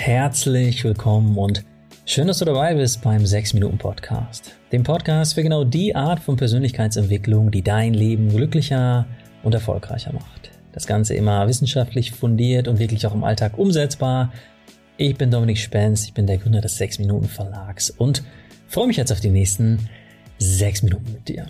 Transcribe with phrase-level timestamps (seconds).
[0.00, 1.62] Herzlich willkommen und
[2.06, 4.56] schön, dass du dabei bist beim 6 Minuten Podcast.
[4.72, 9.04] Dem Podcast für genau die Art von Persönlichkeitsentwicklung, die dein Leben glücklicher
[9.42, 10.52] und erfolgreicher macht.
[10.72, 14.32] Das Ganze immer wissenschaftlich fundiert und wirklich auch im Alltag umsetzbar.
[14.96, 18.22] Ich bin Dominik Spenz, ich bin der Gründer des 6 Minuten Verlags und
[18.68, 19.90] freue mich jetzt auf die nächsten
[20.38, 21.48] 6 Minuten mit dir.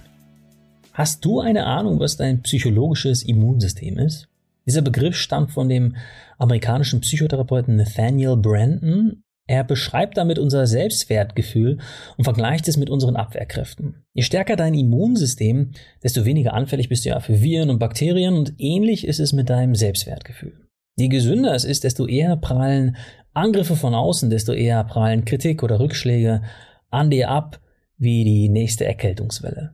[0.92, 4.29] Hast du eine Ahnung, was dein psychologisches Immunsystem ist?
[4.70, 5.96] Dieser Begriff stammt von dem
[6.38, 9.24] amerikanischen Psychotherapeuten Nathaniel Brandon.
[9.48, 11.78] Er beschreibt damit unser Selbstwertgefühl
[12.16, 14.04] und vergleicht es mit unseren Abwehrkräften.
[14.14, 15.72] Je stärker dein Immunsystem,
[16.04, 19.50] desto weniger anfällig bist du ja für Viren und Bakterien und ähnlich ist es mit
[19.50, 20.68] deinem Selbstwertgefühl.
[20.96, 22.94] Je gesünder es ist, desto eher prallen
[23.34, 26.42] Angriffe von außen, desto eher prallen Kritik oder Rückschläge
[26.90, 27.58] an dir ab
[27.98, 29.72] wie die nächste Erkältungswelle.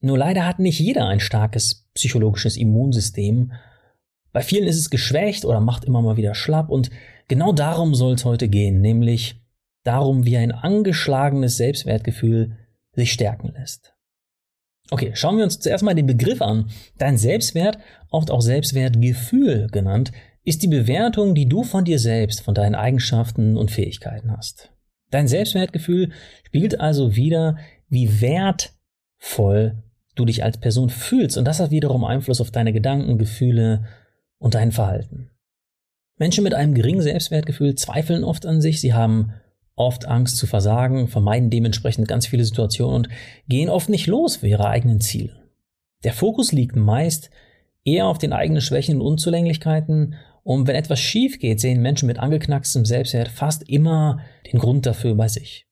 [0.00, 3.52] Nur leider hat nicht jeder ein starkes psychologisches Immunsystem
[4.32, 6.90] bei vielen ist es geschwächt oder macht immer mal wieder schlapp und
[7.28, 9.40] genau darum soll es heute gehen, nämlich
[9.84, 12.56] darum, wie ein angeschlagenes Selbstwertgefühl
[12.92, 13.94] sich stärken lässt.
[14.90, 16.70] Okay, schauen wir uns zuerst mal den Begriff an.
[16.98, 17.78] Dein Selbstwert,
[18.10, 20.12] oft auch Selbstwertgefühl genannt,
[20.44, 24.72] ist die Bewertung, die du von dir selbst, von deinen Eigenschaften und Fähigkeiten hast.
[25.10, 26.10] Dein Selbstwertgefühl
[26.44, 27.56] spiegelt also wieder,
[27.88, 29.82] wie wertvoll
[30.14, 33.86] du dich als Person fühlst und das hat wiederum Einfluss auf deine Gedanken, Gefühle
[34.42, 35.30] und dein Verhalten.
[36.18, 39.32] Menschen mit einem geringen Selbstwertgefühl zweifeln oft an sich, sie haben
[39.76, 43.08] oft Angst zu versagen, vermeiden dementsprechend ganz viele Situationen und
[43.48, 45.32] gehen oft nicht los für ihre eigenen Ziele.
[46.04, 47.30] Der Fokus liegt meist
[47.84, 52.18] eher auf den eigenen Schwächen und Unzulänglichkeiten und wenn etwas schief geht, sehen Menschen mit
[52.18, 54.20] angeknackstem Selbstwert fast immer
[54.52, 55.66] den Grund dafür bei sich.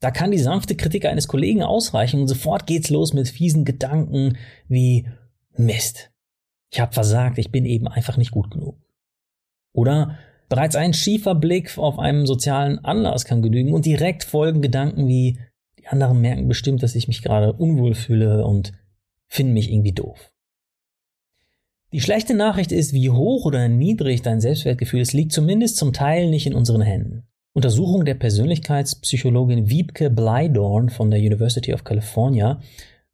[0.00, 4.36] Da kann die sanfte Kritik eines Kollegen ausreichen und sofort geht's los mit fiesen Gedanken
[4.68, 5.08] wie
[5.56, 6.11] Mist.
[6.72, 8.76] Ich habe versagt, ich bin eben einfach nicht gut genug.
[9.74, 15.06] Oder bereits ein schiefer Blick auf einen sozialen Anlass kann genügen und direkt folgen Gedanken
[15.06, 15.38] wie,
[15.78, 18.72] die anderen merken bestimmt, dass ich mich gerade unwohl fühle und
[19.28, 20.32] finden mich irgendwie doof.
[21.92, 26.30] Die schlechte Nachricht ist, wie hoch oder niedrig dein Selbstwertgefühl ist, liegt zumindest zum Teil
[26.30, 27.24] nicht in unseren Händen.
[27.52, 32.62] Untersuchungen der Persönlichkeitspsychologin Wiebke Bleidorn von der University of California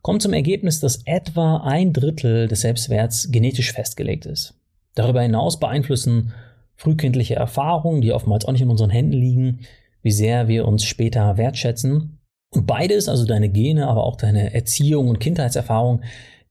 [0.03, 4.55] kommt zum Ergebnis, dass etwa ein Drittel des Selbstwerts genetisch festgelegt ist.
[4.95, 6.33] Darüber hinaus beeinflussen
[6.77, 9.61] frühkindliche Erfahrungen, die oftmals auch nicht in unseren Händen liegen,
[10.03, 12.19] wie sehr wir uns später wertschätzen.
[12.51, 16.03] Und beides, also deine Gene, aber auch deine Erziehung und Kindheitserfahrung,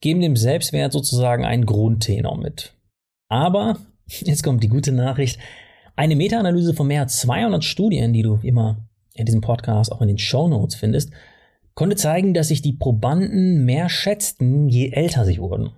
[0.02, 2.74] geben dem Selbstwert sozusagen einen Grundtenor mit.
[3.30, 3.78] Aber,
[4.08, 5.40] jetzt kommt die gute Nachricht,
[5.96, 8.78] eine Meta-Analyse von mehr als 200 Studien, die du immer
[9.14, 11.12] in diesem Podcast auch in den Show Notes findest,
[11.78, 15.74] konnte zeigen, dass sich die Probanden mehr schätzten, je älter sie wurden.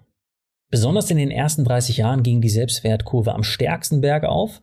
[0.71, 4.61] Besonders in den ersten 30 Jahren ging die Selbstwertkurve am stärksten bergauf,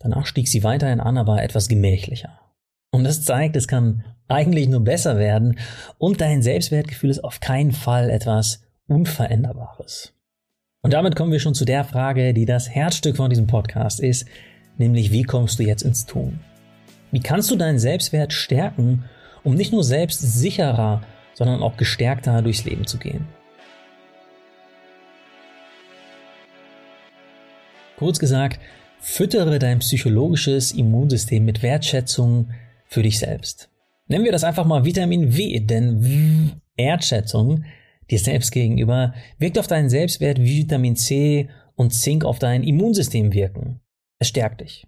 [0.00, 2.40] danach stieg sie weiterhin an, aber etwas gemächlicher.
[2.90, 5.60] Und das zeigt, es kann eigentlich nur besser werden
[5.98, 10.12] und dein Selbstwertgefühl ist auf keinen Fall etwas Unveränderbares.
[10.82, 14.26] Und damit kommen wir schon zu der Frage, die das Herzstück von diesem Podcast ist,
[14.76, 16.40] nämlich wie kommst du jetzt ins Tun?
[17.12, 19.04] Wie kannst du deinen Selbstwert stärken
[19.44, 21.02] um nicht nur selbst sicherer,
[21.34, 23.26] sondern auch gestärkter durchs Leben zu gehen.
[27.96, 28.58] Kurz gesagt,
[28.98, 32.50] füttere dein psychologisches Immunsystem mit Wertschätzung
[32.86, 33.70] für dich selbst.
[34.08, 37.64] Nennen wir das einfach mal Vitamin W, denn Wertschätzung
[38.10, 43.32] dir selbst gegenüber wirkt auf deinen Selbstwert wie Vitamin C und Zink auf dein Immunsystem
[43.32, 43.80] wirken.
[44.18, 44.86] Es stärkt dich.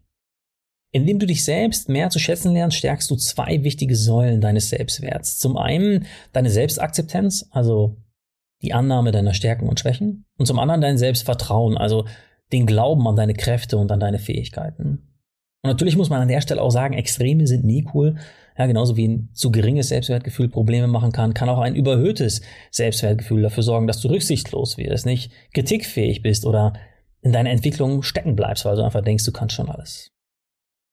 [0.92, 5.38] Indem du dich selbst mehr zu schätzen lernst, stärkst du zwei wichtige Säulen deines Selbstwerts.
[5.38, 7.96] Zum einen deine Selbstakzeptanz, also
[8.62, 12.06] die Annahme deiner Stärken und Schwächen, und zum anderen dein Selbstvertrauen, also
[12.52, 15.06] den Glauben an deine Kräfte und an deine Fähigkeiten.
[15.62, 18.16] Und natürlich muss man an der Stelle auch sagen, Extreme sind nie cool.
[18.56, 23.42] Ja, genauso wie ein zu geringes Selbstwertgefühl Probleme machen kann, kann auch ein überhöhtes Selbstwertgefühl
[23.42, 26.72] dafür sorgen, dass du rücksichtslos wirst, nicht kritikfähig bist oder
[27.20, 30.15] in deiner Entwicklung stecken bleibst, weil du einfach denkst, du kannst schon alles.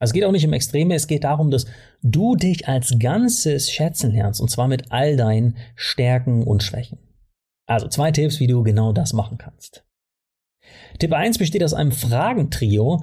[0.03, 1.65] Also es geht auch nicht um Extreme, es geht darum, dass
[2.01, 6.99] du dich als Ganzes schätzen lernst und zwar mit all deinen Stärken und Schwächen.
[7.67, 9.85] Also zwei Tipps, wie du genau das machen kannst.
[10.99, 13.01] Tipp 1 besteht aus einem Fragentrio.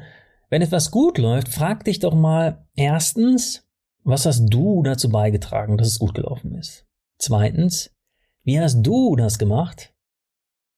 [0.51, 3.67] Wenn etwas gut läuft, frag dich doch mal erstens,
[4.05, 6.85] was hast du dazu beigetragen, dass es gut gelaufen ist?
[7.17, 7.97] Zweitens,
[8.43, 9.95] wie hast du das gemacht?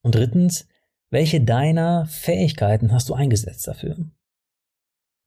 [0.01, 0.69] Und drittens,
[1.09, 3.97] welche deiner Fähigkeiten hast du eingesetzt dafür?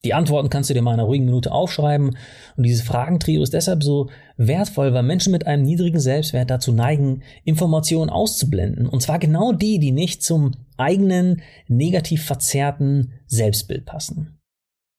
[0.04, 2.16] Die Antworten kannst du dir mal in einer ruhigen Minute aufschreiben.
[2.56, 7.22] Und dieses Fragentrio ist deshalb so wertvoll, weil Menschen mit einem niedrigen Selbstwert dazu neigen,
[7.44, 8.88] Informationen auszublenden.
[8.88, 14.38] Und zwar genau die, die nicht zum eigenen, negativ verzerrten Selbstbild passen.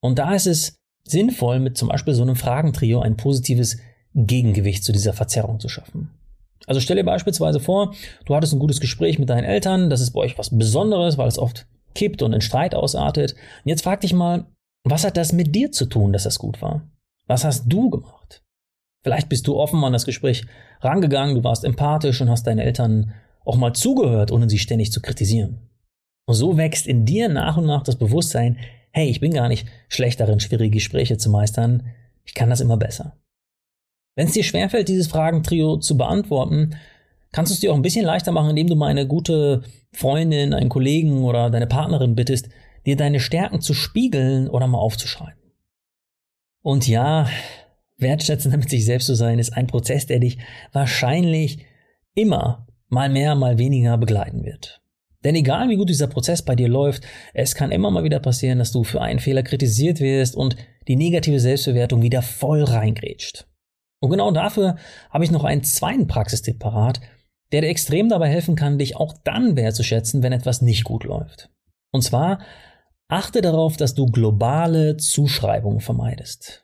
[0.02, 3.78] Und da ist es sinnvoll, mit zum Beispiel so einem Fragentrio ein positives
[4.14, 6.12] Gegengewicht zu dieser Verzerrung zu schaffen.
[6.66, 7.94] Also stell dir beispielsweise vor,
[8.26, 11.28] du hattest ein gutes Gespräch mit deinen Eltern, das ist bei euch was Besonderes, weil
[11.28, 11.66] es oft
[11.96, 13.34] kippt und in Streit ausartet.
[13.64, 14.46] Und jetzt frag dich mal,
[14.92, 16.90] was hat das mit dir zu tun, dass das gut war?
[17.28, 18.44] Was hast du gemacht?
[19.04, 20.46] Vielleicht bist du offen an das Gespräch
[20.82, 23.14] rangegangen, du warst empathisch und hast deinen Eltern
[23.46, 25.70] auch mal zugehört, ohne sie ständig zu kritisieren.
[26.28, 28.58] Und so wächst in dir nach und nach das Bewusstsein,
[28.92, 31.88] hey, ich bin gar nicht schlecht darin, schwierige Gespräche zu meistern,
[32.26, 33.16] ich kann das immer besser.
[34.16, 36.76] Wenn es dir schwerfällt, dieses Fragentrio zu beantworten,
[37.32, 39.64] kannst du es dir auch ein bisschen leichter machen, indem du mal eine gute
[39.94, 42.50] Freundin, einen Kollegen oder deine Partnerin bittest,
[42.86, 45.42] dir deine Stärken zu spiegeln oder mal aufzuschreiben.
[46.62, 47.28] Und ja,
[47.98, 50.38] wertschätzender mit sich selbst zu sein, ist ein Prozess, der dich
[50.72, 51.66] wahrscheinlich
[52.14, 54.82] immer mal mehr, mal weniger begleiten wird.
[55.24, 57.04] Denn egal wie gut dieser Prozess bei dir läuft,
[57.34, 60.56] es kann immer mal wieder passieren, dass du für einen Fehler kritisiert wirst und
[60.88, 63.48] die negative Selbstbewertung wieder voll reingrätscht.
[64.00, 64.78] Und genau dafür
[65.10, 67.02] habe ich noch einen zweiten Praxistipp parat,
[67.52, 71.50] der dir extrem dabei helfen kann, dich auch dann wertzuschätzen, wenn etwas nicht gut läuft.
[71.92, 72.40] Und zwar
[73.08, 76.64] achte darauf, dass du globale Zuschreibungen vermeidest.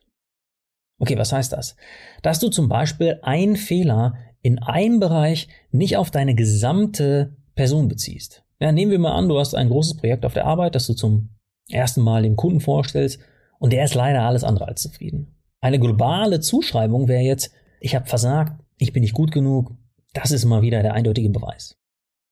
[1.00, 1.75] Okay, was heißt das?
[2.22, 8.44] Dass du zum Beispiel einen Fehler in einem Bereich nicht auf deine gesamte Person beziehst.
[8.60, 10.94] Ja, nehmen wir mal an, du hast ein großes Projekt auf der Arbeit, das du
[10.94, 11.30] zum
[11.70, 13.20] ersten Mal dem Kunden vorstellst
[13.60, 15.36] und der ist leider alles andere als zufrieden.
[15.62, 19.72] Eine globale Zuschreibung wäre jetzt, ich habe versagt, ich bin nicht gut genug,
[20.14, 21.78] das ist mal wieder der eindeutige Beweis.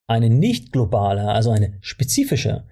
[0.08, 2.66] Eine nicht globale, also eine spezifische,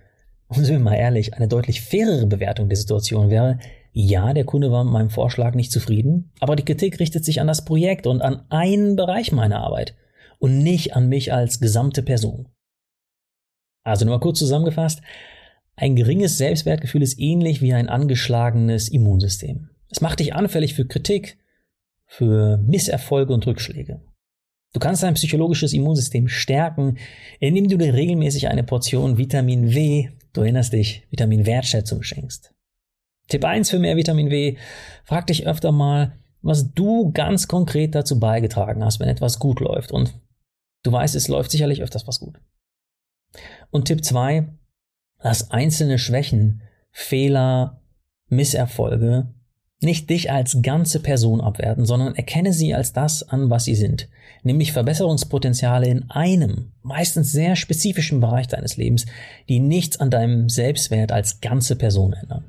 [0.50, 3.60] und sind wir mal ehrlich, eine deutlich fairere Bewertung der Situation wäre,
[3.92, 7.48] ja, der Kunde war mit meinem Vorschlag nicht zufrieden, aber die Kritik richtet sich an
[7.48, 9.96] das Projekt und an einen Bereich meiner Arbeit
[10.40, 12.50] und nicht an mich als gesamte Person.
[13.84, 15.02] Also nur mal kurz zusammengefasst,
[15.76, 19.70] ein geringes Selbstwertgefühl ist ähnlich wie ein angeschlagenes Immunsystem.
[19.90, 21.38] Es macht dich anfällig für Kritik,
[22.06, 24.02] für Misserfolge und Rückschläge.
[24.74, 26.98] Du kannst dein psychologisches Immunsystem stärken,
[27.40, 32.54] indem du dir regelmäßig eine Portion Vitamin W, du erinnerst dich, Vitamin Wertschätzung schenkst.
[33.28, 34.58] Tipp 1 für mehr Vitamin W,
[35.04, 39.92] frag dich öfter mal, was du ganz konkret dazu beigetragen hast, wenn etwas gut läuft.
[39.92, 40.20] Und
[40.84, 42.40] du weißt, es läuft sicherlich öfters was gut.
[43.70, 44.48] Und Tipp 2,
[45.20, 47.82] lass einzelne Schwächen, Fehler,
[48.28, 49.34] Misserfolge
[49.82, 54.10] nicht dich als ganze Person abwerten, sondern erkenne sie als das an, was sie sind,
[54.44, 59.06] nämlich Verbesserungspotenziale in einem, meistens sehr spezifischen Bereich deines Lebens,
[59.48, 62.46] die nichts an deinem Selbstwert als ganze Person ändern.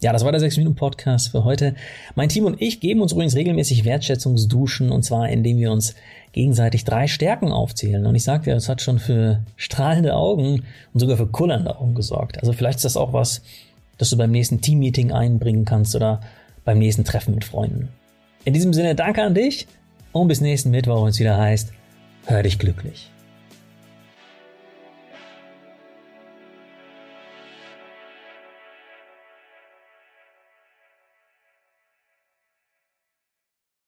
[0.00, 1.74] Ja, das war der 6-Minuten-Podcast für heute.
[2.16, 5.94] Mein Team und ich geben uns übrigens regelmäßig Wertschätzungsduschen und zwar indem wir uns
[6.32, 8.04] gegenseitig drei Stärken aufzählen.
[8.04, 12.38] Und ich sagte, das hat schon für strahlende Augen und sogar für kullernde Augen gesorgt.
[12.40, 13.40] Also vielleicht ist das auch was,
[13.98, 16.20] das du beim nächsten Teammeeting einbringen kannst oder
[16.64, 17.88] beim nächsten Treffen mit Freunden.
[18.44, 19.66] In diesem Sinne danke an dich
[20.12, 21.72] und bis nächsten Mittwoch, wenn es wieder heißt,
[22.26, 23.10] hör dich glücklich.